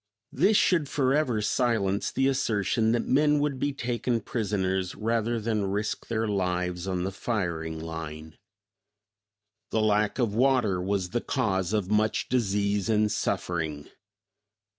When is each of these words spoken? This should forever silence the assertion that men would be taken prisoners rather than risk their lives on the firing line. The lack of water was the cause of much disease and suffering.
This 0.31 0.57
should 0.57 0.89
forever 0.89 1.43
silence 1.43 2.09
the 2.09 2.27
assertion 2.27 2.91
that 2.93 3.05
men 3.05 3.37
would 3.37 3.59
be 3.59 3.71
taken 3.71 4.19
prisoners 4.19 4.95
rather 4.95 5.39
than 5.39 5.65
risk 5.69 6.07
their 6.07 6.27
lives 6.27 6.87
on 6.87 7.03
the 7.03 7.11
firing 7.11 7.79
line. 7.79 8.39
The 9.69 9.81
lack 9.81 10.17
of 10.17 10.33
water 10.33 10.81
was 10.81 11.11
the 11.11 11.21
cause 11.21 11.71
of 11.71 11.91
much 11.91 12.29
disease 12.29 12.89
and 12.89 13.11
suffering. 13.11 13.89